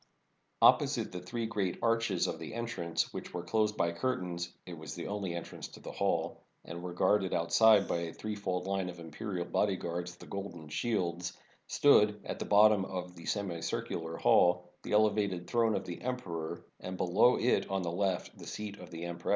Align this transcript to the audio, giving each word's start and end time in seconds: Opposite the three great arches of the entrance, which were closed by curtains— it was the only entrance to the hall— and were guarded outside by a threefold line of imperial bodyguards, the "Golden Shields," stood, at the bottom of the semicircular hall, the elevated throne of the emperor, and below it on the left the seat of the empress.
Opposite 0.63 1.11
the 1.11 1.19
three 1.21 1.45
great 1.45 1.77
arches 1.83 2.25
of 2.25 2.39
the 2.39 2.55
entrance, 2.55 3.13
which 3.13 3.35
were 3.35 3.43
closed 3.43 3.77
by 3.77 3.91
curtains— 3.91 4.51
it 4.65 4.73
was 4.75 4.95
the 4.95 5.05
only 5.05 5.35
entrance 5.35 5.67
to 5.67 5.79
the 5.79 5.91
hall— 5.91 6.41
and 6.65 6.81
were 6.81 6.95
guarded 6.95 7.35
outside 7.35 7.87
by 7.87 7.97
a 7.99 8.11
threefold 8.11 8.65
line 8.65 8.89
of 8.89 8.99
imperial 8.99 9.45
bodyguards, 9.45 10.15
the 10.15 10.25
"Golden 10.25 10.69
Shields," 10.69 11.37
stood, 11.67 12.19
at 12.25 12.39
the 12.39 12.45
bottom 12.45 12.83
of 12.85 13.15
the 13.15 13.27
semicircular 13.27 14.17
hall, 14.17 14.71
the 14.81 14.93
elevated 14.93 15.45
throne 15.45 15.75
of 15.75 15.85
the 15.85 16.01
emperor, 16.01 16.65
and 16.79 16.97
below 16.97 17.37
it 17.37 17.69
on 17.69 17.83
the 17.83 17.91
left 17.91 18.35
the 18.39 18.47
seat 18.47 18.79
of 18.79 18.89
the 18.89 19.05
empress. 19.05 19.29